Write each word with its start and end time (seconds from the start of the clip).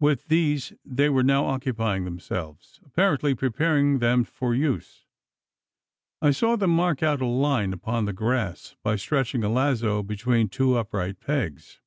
With 0.00 0.26
these 0.26 0.72
they 0.84 1.08
were 1.08 1.22
now 1.22 1.44
occupying 1.46 2.04
themselves 2.04 2.80
apparently 2.84 3.36
preparing 3.36 4.00
them 4.00 4.24
for 4.24 4.52
use. 4.52 5.04
I 6.20 6.32
saw 6.32 6.56
them 6.56 6.70
mark 6.70 7.04
out 7.04 7.20
a 7.22 7.26
line 7.26 7.72
upon 7.72 8.04
the 8.04 8.12
grass, 8.12 8.74
by 8.82 8.96
stretching 8.96 9.44
a 9.44 9.48
lazo 9.48 10.02
between 10.02 10.48
two 10.48 10.76
upright 10.76 11.20
pegs. 11.20 11.78